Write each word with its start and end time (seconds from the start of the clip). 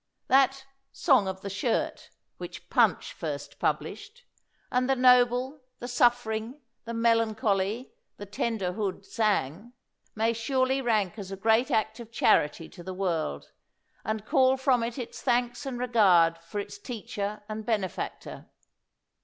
That 0.29 0.65
"Song 0.91 1.27
of 1.27 1.41
the 1.41 1.49
Shirt" 1.51 2.09
which 2.37 2.71
"Punch" 2.71 3.13
first 3.13 3.59
published, 3.59 4.23
and 4.71 4.89
the 4.89 4.95
noble, 4.95 5.61
the 5.77 5.87
suffering, 5.87 6.59
the 6.85 6.93
melancholy, 6.95 7.93
the 8.17 8.25
tender 8.25 8.73
Hood 8.73 9.05
sang, 9.05 9.73
may 10.15 10.33
surely 10.33 10.81
rank 10.81 11.19
as 11.19 11.29
a 11.31 11.37
great 11.37 11.69
act 11.69 11.99
of 11.99 12.11
charity 12.11 12.67
to 12.69 12.81
the 12.81 12.95
world, 12.95 13.51
and 14.03 14.25
call 14.25 14.57
from 14.57 14.81
it 14.81 14.97
its 14.97 15.21
thanks 15.21 15.67
and 15.67 15.77
re 15.77 15.85
gard 15.85 16.39
for 16.39 16.57
its 16.57 16.79
teacher 16.79 17.43
and 17.47 17.63
benefactor. 17.63 18.47